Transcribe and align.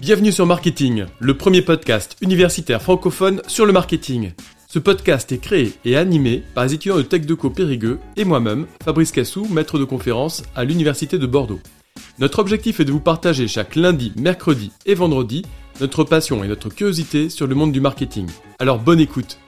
Bienvenue 0.00 0.30
sur 0.30 0.46
Marketing, 0.46 1.06
le 1.18 1.36
premier 1.36 1.62
podcast 1.62 2.16
universitaire 2.20 2.80
francophone 2.80 3.42
sur 3.46 3.66
le 3.66 3.72
marketing. 3.72 4.32
Ce 4.68 4.78
podcast 4.78 5.32
est 5.32 5.38
créé 5.38 5.72
et 5.84 5.96
animé 5.96 6.44
par 6.54 6.64
les 6.64 6.74
étudiants 6.74 6.96
de 6.96 7.02
TechDeco 7.02 7.50
Périgueux 7.50 7.98
et 8.16 8.24
moi-même, 8.24 8.66
Fabrice 8.84 9.10
Cassou, 9.10 9.46
maître 9.50 9.78
de 9.78 9.84
conférence 9.84 10.44
à 10.54 10.64
l'Université 10.64 11.18
de 11.18 11.26
Bordeaux. 11.26 11.60
Notre 12.18 12.38
objectif 12.38 12.78
est 12.80 12.84
de 12.84 12.92
vous 12.92 13.00
partager 13.00 13.48
chaque 13.48 13.74
lundi, 13.74 14.12
mercredi 14.16 14.70
et 14.86 14.94
vendredi 14.94 15.44
notre 15.80 16.04
passion 16.04 16.42
et 16.42 16.48
notre 16.48 16.68
curiosité 16.68 17.28
sur 17.28 17.46
le 17.46 17.54
monde 17.54 17.72
du 17.72 17.80
marketing. 17.80 18.28
Alors 18.58 18.78
bonne 18.78 19.00
écoute 19.00 19.38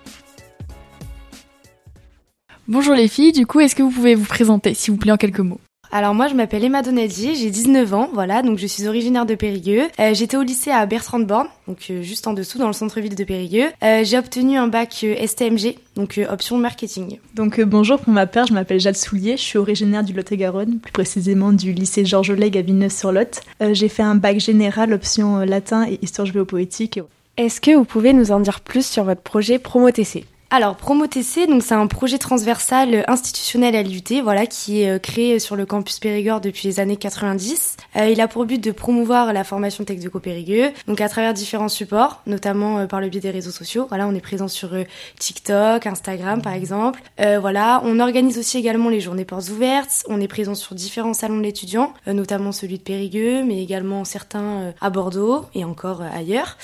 Bonjour 2.66 2.95
les 2.95 3.09
filles, 3.09 3.32
du 3.32 3.46
coup 3.46 3.61
est-ce 3.61 3.75
que 3.75 3.82
vous 3.82 3.91
pouvez 3.91 4.14
vous 4.14 4.27
présenter 4.27 4.75
s'il 4.75 4.93
vous 4.93 4.98
plaît 4.98 5.12
en 5.12 5.16
quelques 5.16 5.41
mots? 5.41 5.61
Alors 5.91 6.14
moi 6.14 6.29
je 6.29 6.34
m'appelle 6.34 6.64
Emma 6.64 6.82
Donadier, 6.82 7.34
j'ai 7.34 7.50
19 7.50 7.95
ans, 7.95 8.11
voilà, 8.12 8.43
donc 8.43 8.59
je 8.59 8.66
suis 8.66 8.86
originaire 8.86 9.26
de 9.26 9.35
Périgueux. 9.35 9.85
Euh, 9.99 10.14
J'étais 10.14 10.36
au 10.36 10.43
lycée 10.43 10.71
à 10.71 10.85
Bertrand 10.86 11.18
de 11.18 11.25
Born, 11.25 11.46
donc 11.67 11.79
euh, 11.90 12.03
juste 12.03 12.26
en 12.26 12.32
dessous 12.35 12.58
dans 12.58 12.67
le 12.67 12.72
centre-ville 12.72 13.14
de 13.14 13.25
Périgueux. 13.25 13.68
Euh, 13.82 14.04
j'ai 14.04 14.18
obtenu 14.18 14.57
un 14.58 14.68
bac 14.68 15.00
euh, 15.04 15.27
STMG, 15.27 15.77
donc 15.96 16.18
euh, 16.18 16.27
option 16.30 16.58
marketing. 16.58 17.18
Donc 17.35 17.61
bonjour 17.61 17.99
pour 17.99 18.13
ma 18.13 18.27
part, 18.27 18.46
je 18.46 18.53
m'appelle 18.53 18.80
Jade 18.80 18.96
Soulier, 18.96 19.36
je 19.36 19.43
suis 19.43 19.58
originaire 19.58 20.04
du 20.04 20.13
Lot-et-Garonne, 20.13 20.79
plus 20.79 20.93
précisément 20.93 21.53
du 21.53 21.72
lycée 21.72 22.05
Georges 22.05 22.32
Legge 22.32 22.57
à 22.57 22.63
Villeneuve-sur-Lot. 22.63 23.41
j'ai 23.72 23.89
fait 23.89 24.02
un 24.02 24.14
bac 24.14 24.41
général 24.41 24.93
option 24.93 25.39
latin 25.39 25.86
et 25.89 25.99
histoire 26.02 26.27
géopoétique. 26.27 27.00
Est-ce 27.36 27.61
que 27.61 27.71
vous 27.71 27.85
pouvez 27.85 28.13
nous 28.13 28.32
en 28.32 28.41
dire 28.41 28.61
plus 28.61 28.85
sur 28.85 29.05
votre 29.05 29.22
projet 29.22 29.58
Promo 29.58 29.91
TC 29.91 30.25
alors 30.50 30.76
PromoTC, 30.76 31.46
donc 31.46 31.62
c'est 31.62 31.75
un 31.75 31.86
projet 31.86 32.19
transversal 32.19 33.05
institutionnel 33.06 33.77
à 33.77 33.83
l'UT, 33.83 34.22
voilà, 34.22 34.47
qui 34.47 34.83
est 34.83 35.02
créé 35.02 35.38
sur 35.38 35.56
le 35.56 35.66
campus 35.66 35.98
Périgord 35.98 36.41
depuis 36.41 36.69
les 36.69 36.80
années 36.80 36.97
90. 36.97 37.77
Euh, 37.97 38.08
il 38.08 38.20
a 38.20 38.28
pour 38.28 38.44
but 38.44 38.62
de 38.62 38.70
promouvoir 38.70 39.33
la 39.33 39.44
formation 39.44 39.84
Tech 39.84 39.98
de 40.00 40.08
Périgueux, 40.19 40.70
donc 40.86 41.00
à 41.00 41.08
travers 41.08 41.34
différents 41.34 41.68
supports, 41.68 42.22
notamment 42.27 42.78
euh, 42.78 42.86
par 42.86 43.00
le 43.00 43.08
biais 43.08 43.20
des 43.20 43.30
réseaux 43.30 43.50
sociaux. 43.50 43.86
Voilà, 43.88 44.06
on 44.06 44.14
est 44.14 44.20
présent 44.20 44.48
sur 44.48 44.74
euh, 44.74 44.84
TikTok, 45.18 45.86
Instagram 45.86 46.40
par 46.42 46.55
exemple. 46.55 47.02
Euh, 47.20 47.38
voilà, 47.38 47.80
on 47.84 48.00
organise 48.00 48.38
aussi 48.38 48.58
également 48.58 48.88
les 48.88 49.00
journées 49.00 49.24
portes 49.24 49.50
ouvertes. 49.50 50.05
On 50.08 50.20
est 50.20 50.28
présent 50.28 50.55
sur 50.55 50.74
différents 50.74 51.14
salons 51.14 51.36
de 51.36 51.42
l'étudiant, 51.42 51.92
notamment 52.06 52.52
celui 52.52 52.78
de 52.78 52.83
Périgueux, 52.83 53.44
mais 53.44 53.62
également 53.62 54.05
certains 54.05 54.72
à 54.80 54.90
Bordeaux 54.90 55.44
et 55.55 55.64
encore 55.64 56.02
ailleurs. 56.02 56.56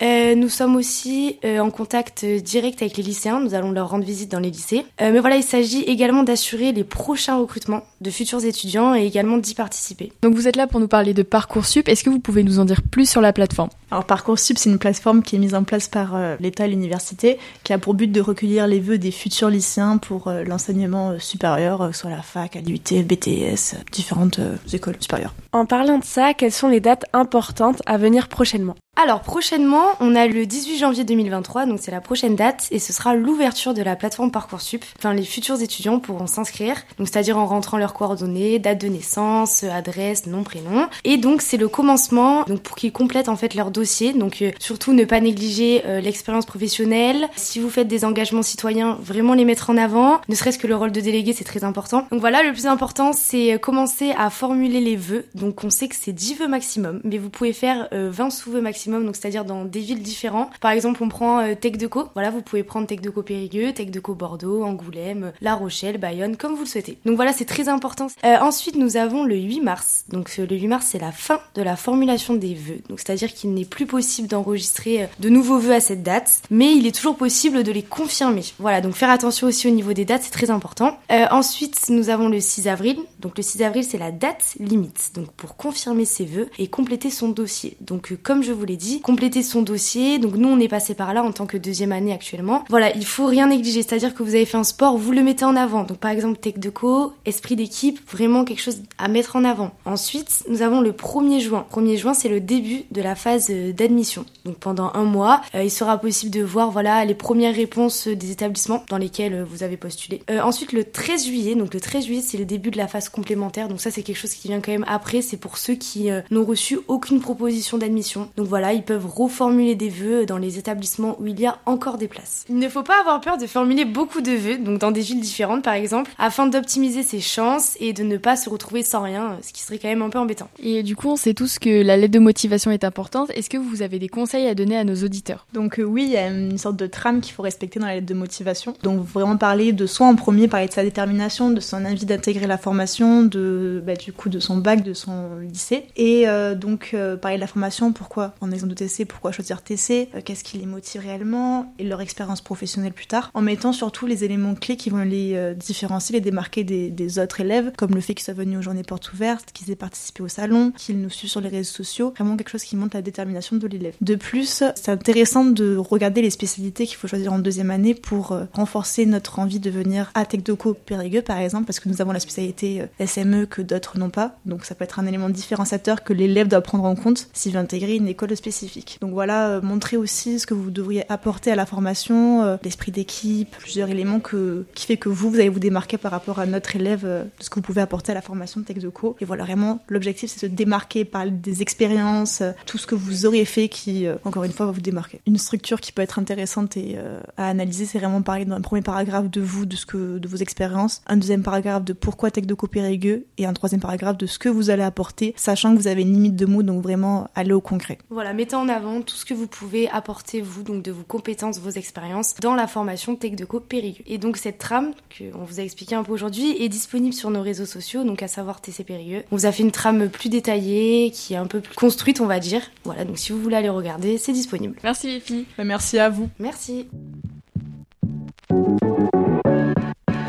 Nous 0.00 0.48
sommes 0.48 0.76
aussi 0.76 1.38
en 1.44 1.70
contact 1.70 2.24
direct 2.24 2.82
avec 2.82 2.96
les 2.96 3.02
lycéens 3.02 3.18
nous 3.40 3.54
allons 3.54 3.72
leur 3.72 3.90
rendre 3.90 4.04
visite 4.04 4.30
dans 4.30 4.38
les 4.40 4.50
lycées. 4.50 4.84
Euh, 5.00 5.12
mais 5.12 5.20
voilà, 5.20 5.36
il 5.36 5.42
s'agit 5.42 5.82
également 5.82 6.22
d'assurer 6.22 6.72
les 6.72 6.84
prochains 6.84 7.38
recrutements 7.38 7.82
de 8.00 8.10
futurs 8.10 8.44
étudiants 8.44 8.94
et 8.94 9.04
également 9.04 9.38
d'y 9.38 9.54
participer. 9.54 10.12
Donc 10.22 10.34
vous 10.34 10.48
êtes 10.48 10.56
là 10.56 10.66
pour 10.66 10.80
nous 10.80 10.88
parler 10.88 11.14
de 11.14 11.22
Parcoursup. 11.22 11.88
Est-ce 11.88 12.04
que 12.04 12.10
vous 12.10 12.20
pouvez 12.20 12.42
nous 12.42 12.58
en 12.58 12.64
dire 12.64 12.82
plus 12.82 13.08
sur 13.08 13.20
la 13.20 13.32
plateforme? 13.32 13.70
Alors 13.90 14.04
Parcoursup, 14.04 14.58
c'est 14.58 14.70
une 14.70 14.78
plateforme 14.78 15.22
qui 15.22 15.36
est 15.36 15.38
mise 15.38 15.54
en 15.54 15.64
place 15.64 15.88
par 15.88 16.14
euh, 16.14 16.36
l'État 16.40 16.66
et 16.66 16.68
l'université, 16.68 17.38
qui 17.64 17.72
a 17.72 17.78
pour 17.78 17.94
but 17.94 18.10
de 18.10 18.20
recueillir 18.20 18.66
les 18.66 18.80
vœux 18.80 18.98
des 18.98 19.10
futurs 19.10 19.50
lycéens 19.50 19.98
pour 19.98 20.28
euh, 20.28 20.44
l'enseignement 20.44 21.10
euh, 21.10 21.18
supérieur, 21.18 21.82
euh, 21.82 21.92
soit 21.92 22.10
la 22.10 22.22
fac, 22.22 22.56
à 22.56 22.60
l'UT, 22.60 22.78
BTS, 22.78 23.76
différentes 23.92 24.38
euh, 24.38 24.56
écoles 24.72 24.96
supérieures. 25.00 25.34
En 25.52 25.64
parlant 25.64 25.98
de 25.98 26.04
ça, 26.04 26.34
quelles 26.34 26.52
sont 26.52 26.68
les 26.68 26.80
dates 26.80 27.06
importantes 27.12 27.82
à 27.86 27.96
venir 27.96 28.28
prochainement? 28.28 28.76
Alors 29.00 29.20
prochainement, 29.20 29.92
on 30.00 30.16
a 30.16 30.26
le 30.26 30.44
18 30.44 30.76
janvier 30.76 31.04
2023, 31.04 31.66
donc 31.66 31.78
c'est 31.80 31.92
la 31.92 32.00
prochaine 32.00 32.34
date, 32.34 32.66
et 32.72 32.80
ce 32.80 32.92
sera 32.92 33.14
l'ouverture 33.14 33.72
de 33.72 33.80
la 33.80 33.94
plateforme 33.94 34.32
Parcoursup. 34.32 34.84
Enfin, 34.98 35.14
les 35.14 35.22
futurs 35.22 35.62
étudiants 35.62 36.00
pourront 36.00 36.26
s'inscrire, 36.26 36.74
donc 36.98 37.06
c'est-à-dire 37.06 37.38
en 37.38 37.46
rentrant 37.46 37.78
leurs 37.78 37.94
coordonnées, 37.94 38.58
date 38.58 38.80
de 38.80 38.88
naissance, 38.88 39.62
adresse, 39.62 40.26
nom, 40.26 40.42
prénom. 40.42 40.88
Et 41.04 41.16
donc 41.16 41.42
c'est 41.42 41.58
le 41.58 41.68
commencement, 41.68 42.42
donc 42.48 42.60
pour 42.62 42.74
qu'ils 42.74 42.90
complètent 42.90 43.28
en 43.28 43.36
fait 43.36 43.54
leur 43.54 43.70
dossier. 43.70 44.14
Donc 44.14 44.42
euh, 44.42 44.50
surtout 44.58 44.92
ne 44.92 45.04
pas 45.04 45.20
négliger 45.20 45.84
euh, 45.86 46.00
l'expérience 46.00 46.44
professionnelle. 46.44 47.28
Si 47.36 47.60
vous 47.60 47.70
faites 47.70 47.86
des 47.86 48.04
engagements 48.04 48.42
citoyens, 48.42 48.98
vraiment 49.00 49.34
les 49.34 49.44
mettre 49.44 49.70
en 49.70 49.76
avant. 49.76 50.20
Ne 50.28 50.34
serait-ce 50.34 50.58
que 50.58 50.66
le 50.66 50.74
rôle 50.74 50.90
de 50.90 51.00
délégué, 51.00 51.32
c'est 51.32 51.44
très 51.44 51.62
important. 51.62 52.08
Donc 52.10 52.18
voilà, 52.18 52.42
le 52.42 52.50
plus 52.50 52.66
important, 52.66 53.12
c'est 53.12 53.54
euh, 53.54 53.58
commencer 53.58 54.10
à 54.18 54.28
formuler 54.28 54.80
les 54.80 54.96
vœux. 54.96 55.24
Donc 55.36 55.62
on 55.62 55.70
sait 55.70 55.86
que 55.86 55.94
c'est 55.94 56.12
10 56.12 56.34
vœux 56.34 56.48
maximum, 56.48 57.00
mais 57.04 57.18
vous 57.18 57.30
pouvez 57.30 57.52
faire 57.52 57.86
euh, 57.92 58.10
20 58.10 58.30
sous-vœux 58.30 58.60
maximum, 58.60 58.87
donc 58.88 59.16
c'est-à-dire 59.16 59.44
dans 59.44 59.64
des 59.64 59.80
villes 59.80 60.02
différentes. 60.02 60.50
Par 60.60 60.70
exemple, 60.70 61.02
on 61.02 61.08
prend 61.08 61.40
euh, 61.40 61.54
Tech 61.54 61.72
Deco. 61.72 62.08
Voilà, 62.14 62.30
vous 62.30 62.42
pouvez 62.42 62.62
prendre 62.62 62.86
Tech 62.86 63.00
Deco 63.00 63.22
Périgueux, 63.22 63.72
Tech 63.72 63.90
Deco 63.90 64.14
Bordeaux, 64.14 64.64
Angoulême, 64.64 65.32
La 65.40 65.54
Rochelle, 65.54 65.98
Bayonne, 65.98 66.36
comme 66.36 66.54
vous 66.54 66.62
le 66.62 66.68
souhaitez. 66.68 66.98
Donc 67.04 67.16
voilà, 67.16 67.32
c'est 67.32 67.44
très 67.44 67.68
important. 67.68 68.08
Euh, 68.24 68.36
ensuite, 68.40 68.76
nous 68.76 68.96
avons 68.96 69.24
le 69.24 69.36
8 69.36 69.60
mars. 69.60 70.04
Donc 70.08 70.34
euh, 70.38 70.46
le 70.48 70.56
8 70.56 70.68
mars, 70.68 70.86
c'est 70.90 70.98
la 70.98 71.12
fin 71.12 71.40
de 71.54 71.62
la 71.62 71.76
formulation 71.76 72.34
des 72.34 72.54
vœux. 72.54 72.80
Donc 72.88 73.00
c'est-à-dire 73.00 73.32
qu'il 73.32 73.54
n'est 73.54 73.64
plus 73.64 73.86
possible 73.86 74.28
d'enregistrer 74.28 75.02
euh, 75.02 75.06
de 75.20 75.28
nouveaux 75.28 75.58
vœux 75.58 75.74
à 75.74 75.80
cette 75.80 76.02
date, 76.02 76.42
mais 76.50 76.74
il 76.74 76.86
est 76.86 76.94
toujours 76.94 77.16
possible 77.16 77.62
de 77.62 77.72
les 77.72 77.82
confirmer. 77.82 78.44
Voilà, 78.58 78.80
donc 78.80 78.94
faire 78.94 79.10
attention 79.10 79.46
aussi 79.46 79.68
au 79.68 79.70
niveau 79.70 79.92
des 79.92 80.04
dates, 80.04 80.22
c'est 80.22 80.30
très 80.30 80.50
important. 80.50 80.98
Ensuite, 81.30 81.88
nous 81.88 82.10
avons 82.10 82.28
le 82.28 82.40
6 82.40 82.68
avril. 82.68 82.98
Donc 83.20 83.36
le 83.36 83.42
6 83.42 83.62
avril, 83.62 83.84
c'est 83.84 83.98
la 83.98 84.12
date 84.12 84.54
limite. 84.60 85.10
Donc 85.14 85.30
pour 85.32 85.56
confirmer 85.56 86.04
ses 86.04 86.24
vœux 86.24 86.48
et 86.58 86.68
compléter 86.68 87.10
son 87.10 87.28
dossier. 87.28 87.76
Donc 87.80 88.16
comme 88.22 88.42
je 88.42 88.52
vous 88.52 88.64
l'ai 88.64 88.76
dit, 88.78 89.00
compléter 89.00 89.42
son 89.42 89.62
dossier. 89.62 90.18
Donc 90.18 90.36
nous, 90.36 90.48
on 90.48 90.58
est 90.58 90.68
passé 90.68 90.94
par 90.94 91.12
là 91.12 91.22
en 91.22 91.32
tant 91.32 91.46
que 91.46 91.56
deuxième 91.56 91.92
année 91.92 92.12
actuellement. 92.12 92.64
Voilà, 92.70 92.94
il 92.96 93.04
faut 93.04 93.26
rien 93.26 93.48
négliger. 93.48 93.82
C'est-à-dire 93.82 94.14
que 94.14 94.22
vous 94.22 94.34
avez 94.34 94.46
fait 94.46 94.56
un 94.56 94.64
sport, 94.64 94.96
vous 94.96 95.12
le 95.12 95.22
mettez 95.22 95.44
en 95.44 95.56
avant. 95.56 95.84
Donc 95.84 95.98
par 95.98 96.10
exemple, 96.10 96.38
tech 96.38 96.54
de 96.58 96.70
co, 96.70 97.12
esprit 97.26 97.56
d'équipe, 97.56 97.98
vraiment 98.10 98.44
quelque 98.44 98.62
chose 98.62 98.82
à 98.96 99.08
mettre 99.08 99.36
en 99.36 99.44
avant. 99.44 99.72
Ensuite, 99.84 100.44
nous 100.48 100.62
avons 100.62 100.80
le 100.80 100.92
1er 100.92 101.40
juin. 101.40 101.66
1er 101.70 101.96
juin, 101.96 102.14
c'est 102.14 102.28
le 102.28 102.40
début 102.40 102.84
de 102.90 103.02
la 103.02 103.14
phase 103.14 103.48
euh, 103.50 103.72
d'admission. 103.72 104.24
Donc 104.44 104.56
pendant 104.56 104.92
un 104.94 105.04
mois, 105.04 105.42
euh, 105.54 105.64
il 105.64 105.70
sera 105.70 105.98
possible 105.98 106.32
de 106.32 106.42
voir 106.42 106.70
voilà 106.70 107.04
les 107.04 107.14
premières 107.14 107.54
réponses 107.54 108.08
euh, 108.08 108.16
des 108.16 108.30
établissements 108.30 108.84
dans 108.88 108.98
lesquels 108.98 109.42
vous 109.42 109.62
avez 109.62 109.76
postulé. 109.76 110.22
Ensuite, 110.42 110.72
le 110.72 110.84
13 110.84 111.26
juillet, 111.26 111.54
donc 111.54 111.74
le 111.74 111.80
13 111.80 112.04
juillet, 112.06 112.22
c'est 112.24 112.38
le 112.38 112.44
début 112.44 112.70
de 112.70 112.76
la 112.76 112.86
phase 112.86 113.08
complémentaire. 113.08 113.68
Donc 113.68 113.80
ça, 113.80 113.90
c'est 113.90 114.02
quelque 114.02 114.16
chose 114.16 114.34
qui 114.34 114.48
vient 114.48 114.60
quand 114.60 114.72
même 114.72 114.84
après. 114.88 115.22
C'est 115.22 115.36
pour 115.36 115.58
ceux 115.58 115.74
qui 115.74 116.08
n'ont 116.30 116.44
reçu 116.44 116.78
aucune 116.88 117.20
proposition 117.20 117.78
d'admission. 117.78 118.28
Donc 118.36 118.46
voilà, 118.46 118.67
ils 118.72 118.82
peuvent 118.82 119.06
reformuler 119.06 119.74
des 119.74 119.88
vœux 119.88 120.26
dans 120.26 120.38
les 120.38 120.58
établissements 120.58 121.16
où 121.20 121.26
il 121.26 121.40
y 121.40 121.46
a 121.46 121.58
encore 121.66 121.98
des 121.98 122.08
places. 122.08 122.44
Il 122.48 122.58
ne 122.58 122.68
faut 122.68 122.82
pas 122.82 123.00
avoir 123.00 123.20
peur 123.20 123.38
de 123.38 123.46
formuler 123.46 123.84
beaucoup 123.84 124.20
de 124.20 124.32
vœux, 124.32 124.58
donc 124.58 124.78
dans 124.78 124.90
des 124.90 125.00
villes 125.00 125.20
différentes 125.20 125.62
par 125.62 125.74
exemple, 125.74 126.10
afin 126.18 126.46
d'optimiser 126.46 127.02
ses 127.02 127.20
chances 127.20 127.76
et 127.80 127.92
de 127.92 128.02
ne 128.02 128.16
pas 128.16 128.36
se 128.36 128.48
retrouver 128.48 128.82
sans 128.82 129.02
rien, 129.02 129.38
ce 129.42 129.52
qui 129.52 129.62
serait 129.62 129.78
quand 129.78 129.88
même 129.88 130.02
un 130.02 130.10
peu 130.10 130.18
embêtant. 130.18 130.48
Et 130.62 130.82
du 130.82 130.96
coup, 130.96 131.08
on 131.08 131.16
sait 131.16 131.34
tous 131.34 131.58
que 131.58 131.82
la 131.82 131.96
lettre 131.96 132.14
de 132.14 132.18
motivation 132.18 132.70
est 132.70 132.84
importante. 132.84 133.30
Est-ce 133.30 133.50
que 133.50 133.58
vous 133.58 133.82
avez 133.82 133.98
des 133.98 134.08
conseils 134.08 134.46
à 134.46 134.54
donner 134.54 134.76
à 134.76 134.84
nos 134.84 134.96
auditeurs? 134.96 135.46
Donc 135.52 135.78
euh, 135.78 135.82
oui, 135.82 136.04
il 136.04 136.12
y 136.12 136.16
a 136.16 136.28
une 136.28 136.58
sorte 136.58 136.76
de 136.76 136.86
trame 136.86 137.20
qu'il 137.20 137.32
faut 137.32 137.42
respecter 137.42 137.80
dans 137.80 137.86
la 137.86 137.96
lettre 137.96 138.06
de 138.06 138.14
motivation. 138.14 138.74
Donc 138.82 139.04
vraiment 139.04 139.36
parler 139.36 139.72
de 139.72 139.86
soi 139.86 140.06
en 140.06 140.14
premier, 140.14 140.48
parler 140.48 140.68
de 140.68 140.72
sa 140.72 140.82
détermination, 140.82 141.50
de 141.50 141.60
son 141.60 141.84
envie 141.84 142.06
d'intégrer 142.06 142.46
la 142.46 142.58
formation, 142.58 143.22
de 143.22 143.82
bah, 143.84 143.94
du 143.94 144.12
coup 144.12 144.28
de 144.28 144.40
son 144.40 144.56
bac, 144.56 144.82
de 144.82 144.94
son 144.94 145.38
lycée, 145.40 145.84
et 145.96 146.28
euh, 146.28 146.54
donc 146.54 146.90
euh, 146.94 147.16
parler 147.16 147.36
de 147.36 147.40
la 147.40 147.46
formation. 147.46 147.92
Pourquoi? 147.92 148.34
En 148.48 148.52
exemple 148.52 148.74
de 148.74 148.74
TC, 148.74 149.04
pourquoi 149.04 149.32
choisir 149.32 149.62
TC, 149.62 150.08
euh, 150.14 150.20
qu'est-ce 150.24 150.44
qui 150.44 150.58
les 150.58 150.66
motive 150.66 151.00
réellement 151.02 151.72
et 151.78 151.84
leur 151.84 152.00
expérience 152.00 152.40
professionnelle 152.40 152.92
plus 152.92 153.06
tard, 153.06 153.30
en 153.34 153.42
mettant 153.42 153.72
surtout 153.72 154.06
les 154.06 154.24
éléments 154.24 154.54
clés 154.54 154.76
qui 154.76 154.90
vont 154.90 154.98
les 154.98 155.34
euh, 155.34 155.54
différencier, 155.54 156.14
les 156.14 156.20
démarquer 156.20 156.64
des, 156.64 156.90
des 156.90 157.18
autres 157.18 157.40
élèves, 157.40 157.72
comme 157.76 157.94
le 157.94 158.00
fait 158.00 158.14
qu'ils 158.14 158.24
soient 158.24 158.34
venus 158.34 158.58
aux 158.58 158.62
journées 158.62 158.82
portes 158.82 159.12
ouvertes, 159.12 159.52
qu'ils 159.52 159.70
aient 159.70 159.76
participé 159.76 160.22
au 160.22 160.28
salon, 160.28 160.72
qu'ils 160.76 161.00
nous 161.00 161.10
suivent 161.10 161.30
sur 161.30 161.40
les 161.40 161.48
réseaux 161.48 161.72
sociaux, 161.72 162.12
vraiment 162.16 162.36
quelque 162.36 162.50
chose 162.50 162.64
qui 162.64 162.76
montre 162.76 162.96
la 162.96 163.02
détermination 163.02 163.56
de 163.56 163.66
l'élève. 163.66 163.94
De 164.00 164.14
plus, 164.14 164.64
c'est 164.74 164.90
intéressant 164.90 165.44
de 165.44 165.76
regarder 165.76 166.22
les 166.22 166.30
spécialités 166.30 166.86
qu'il 166.86 166.96
faut 166.96 167.08
choisir 167.08 167.32
en 167.32 167.38
deuxième 167.38 167.70
année 167.70 167.94
pour 167.94 168.32
euh, 168.32 168.44
renforcer 168.52 169.06
notre 169.06 169.38
envie 169.38 169.60
de 169.60 169.70
venir 169.70 170.10
à 170.14 170.24
TechDoco 170.24 170.74
Périgueux 170.74 171.22
par 171.22 171.38
exemple, 171.38 171.66
parce 171.66 171.80
que 171.80 171.88
nous 171.88 172.00
avons 172.00 172.12
la 172.12 172.20
spécialité 172.20 172.82
SME 173.04 173.46
que 173.46 173.62
d'autres 173.62 173.98
n'ont 173.98 174.10
pas, 174.10 174.36
donc 174.46 174.64
ça 174.64 174.74
peut 174.74 174.84
être 174.84 174.98
un 174.98 175.06
élément 175.06 175.28
différenciateur 175.28 176.02
que 176.04 176.12
l'élève 176.12 176.48
doit 176.48 176.60
prendre 176.60 176.84
en 176.84 176.94
compte 176.94 177.28
s'il 177.32 177.52
veut 177.52 177.58
intégrer 177.58 177.96
une 177.96 178.08
école 178.08 178.30
spécifique. 178.38 178.98
Donc 179.00 179.12
voilà, 179.12 179.48
euh, 179.48 179.60
montrer 179.60 179.96
aussi 179.96 180.38
ce 180.38 180.46
que 180.46 180.54
vous 180.54 180.70
devriez 180.70 181.04
apporter 181.10 181.52
à 181.52 181.56
la 181.56 181.66
formation, 181.66 182.42
euh, 182.42 182.56
l'esprit 182.64 182.92
d'équipe, 182.92 183.54
plusieurs 183.58 183.88
éléments 183.88 184.20
qui 184.20 184.86
fait 184.86 184.96
que 184.96 185.08
vous, 185.08 185.30
vous 185.30 185.36
allez 185.36 185.48
vous 185.48 185.58
démarquer 185.58 185.98
par 185.98 186.10
rapport 186.10 186.38
à 186.38 186.46
notre 186.46 186.76
élève 186.76 187.04
euh, 187.04 187.24
de 187.24 187.44
ce 187.44 187.50
que 187.50 187.56
vous 187.56 187.62
pouvez 187.62 187.80
apporter 187.80 188.12
à 188.12 188.14
la 188.14 188.22
formation 188.22 188.60
de 188.60 188.66
TechDoco. 188.66 189.16
Et 189.20 189.24
voilà, 189.24 189.44
vraiment, 189.44 189.80
l'objectif 189.88 190.30
c'est 190.30 190.46
de 190.46 190.52
se 190.52 190.56
démarquer 190.56 191.04
par 191.04 191.26
des 191.30 191.62
expériences, 191.62 192.42
tout 192.64 192.78
ce 192.78 192.86
que 192.86 192.94
vous 192.94 193.26
auriez 193.26 193.44
fait 193.44 193.68
qui, 193.68 194.06
encore 194.24 194.44
une 194.44 194.52
fois, 194.52 194.66
va 194.66 194.72
vous 194.72 194.80
démarquer. 194.80 195.20
Une 195.26 195.36
structure 195.36 195.80
qui 195.80 195.92
peut 195.92 196.02
être 196.02 196.18
intéressante 196.18 196.76
et 196.76 196.96
à 197.36 197.48
analyser, 197.48 197.84
c'est 197.84 197.98
vraiment 197.98 198.22
parler 198.22 198.44
dans 198.44 198.56
un 198.56 198.60
premier 198.60 198.82
paragraphe 198.82 199.30
de 199.30 199.40
vous, 199.40 199.66
de 199.66 199.76
ce 199.76 199.86
que, 199.86 200.18
de 200.18 200.28
vos 200.28 200.36
expériences, 200.36 201.02
un 201.06 201.16
deuxième 201.16 201.42
paragraphe 201.42 201.84
de 201.84 201.92
pourquoi 201.92 202.30
TechDoco 202.30 202.66
Périgueux 202.66 203.26
et 203.36 203.46
un 203.46 203.52
troisième 203.52 203.80
paragraphe 203.80 204.16
de 204.16 204.26
ce 204.26 204.38
que 204.38 204.48
vous 204.48 204.70
allez 204.70 204.82
apporter, 204.82 205.34
sachant 205.36 205.74
que 205.74 205.80
vous 205.80 205.88
avez 205.88 206.02
une 206.02 206.12
limite 206.12 206.36
de 206.36 206.46
mots, 206.46 206.62
donc 206.62 206.82
vraiment 206.82 207.28
aller 207.34 207.52
au 207.52 207.60
concret. 207.60 207.98
Voilà, 208.10 208.27
voilà, 208.28 208.36
mettez 208.36 208.56
en 208.56 208.68
avant 208.68 209.00
tout 209.00 209.14
ce 209.14 209.24
que 209.24 209.32
vous 209.32 209.46
pouvez 209.46 209.88
apporter 209.88 210.42
vous, 210.42 210.62
donc 210.62 210.82
de 210.82 210.92
vos 210.92 211.02
compétences, 211.02 211.60
vos 211.60 211.70
expériences 211.70 212.34
dans 212.42 212.54
la 212.54 212.66
formation 212.66 213.16
Tech 213.16 213.32
Deco 213.32 213.58
Périgueux. 213.58 214.04
Et 214.06 214.18
donc 214.18 214.36
cette 214.36 214.58
trame 214.58 214.92
qu'on 215.16 215.44
vous 215.44 215.60
a 215.60 215.62
expliqué 215.62 215.94
un 215.94 216.02
peu 216.02 216.12
aujourd'hui 216.12 216.62
est 216.62 216.68
disponible 216.68 217.14
sur 217.14 217.30
nos 217.30 217.40
réseaux 217.40 217.64
sociaux, 217.64 218.04
donc 218.04 218.22
à 218.22 218.28
savoir 218.28 218.60
TC 218.60 218.84
Périgueux. 218.84 219.22
On 219.32 219.36
vous 219.36 219.46
a 219.46 219.52
fait 219.52 219.62
une 219.62 219.70
trame 219.70 220.10
plus 220.10 220.28
détaillée, 220.28 221.10
qui 221.10 221.32
est 221.32 221.38
un 221.38 221.46
peu 221.46 221.60
plus 221.60 221.74
construite, 221.74 222.20
on 222.20 222.26
va 222.26 222.38
dire. 222.38 222.60
Voilà, 222.84 223.06
donc 223.06 223.18
si 223.18 223.32
vous 223.32 223.40
voulez 223.40 223.56
aller 223.56 223.70
regarder, 223.70 224.18
c'est 224.18 224.32
disponible. 224.32 224.76
Merci 224.84 225.06
les 225.06 225.20
filles. 225.20 225.46
Bah, 225.56 225.64
merci 225.64 225.98
à 225.98 226.10
vous. 226.10 226.28
Merci. 226.38 226.86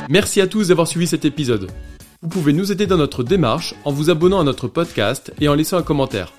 Merci 0.07 0.39
à 0.39 0.47
tous 0.47 0.69
d'avoir 0.69 0.87
suivi 0.87 1.05
cet 1.05 1.25
épisode. 1.25 1.69
Vous 2.21 2.29
pouvez 2.29 2.53
nous 2.53 2.71
aider 2.71 2.87
dans 2.87 2.97
notre 2.97 3.23
démarche 3.23 3.75
en 3.83 3.91
vous 3.91 4.09
abonnant 4.09 4.39
à 4.39 4.45
notre 4.45 4.69
podcast 4.69 5.33
et 5.41 5.49
en 5.49 5.53
laissant 5.53 5.77
un 5.77 5.83
commentaire. 5.83 6.38